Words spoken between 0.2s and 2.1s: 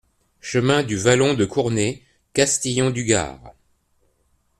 Chemin du Vallon de Cournet,